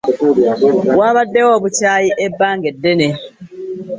[0.99, 3.09] Wabaddewo obukyayi ebbanga ddene.